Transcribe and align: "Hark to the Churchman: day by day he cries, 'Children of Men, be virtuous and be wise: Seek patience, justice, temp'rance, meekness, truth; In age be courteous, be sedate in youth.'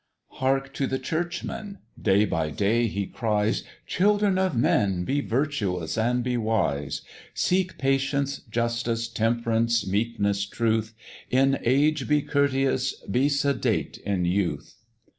"Hark 0.31 0.73
to 0.73 0.87
the 0.87 0.97
Churchman: 0.97 1.77
day 2.01 2.25
by 2.25 2.49
day 2.49 2.87
he 2.87 3.05
cries, 3.05 3.63
'Children 3.85 4.39
of 4.39 4.57
Men, 4.57 5.03
be 5.03 5.21
virtuous 5.21 5.95
and 5.95 6.23
be 6.23 6.37
wise: 6.37 7.03
Seek 7.35 7.77
patience, 7.77 8.39
justice, 8.49 9.07
temp'rance, 9.07 9.85
meekness, 9.85 10.47
truth; 10.47 10.95
In 11.29 11.59
age 11.63 12.07
be 12.07 12.23
courteous, 12.23 12.95
be 13.01 13.29
sedate 13.29 13.99
in 13.99 14.25
youth.' 14.25 14.73